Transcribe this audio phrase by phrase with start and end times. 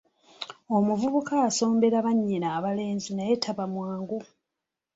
[0.75, 4.19] Omuvubuka asombera bannyina abalenzi naye taba mwangu.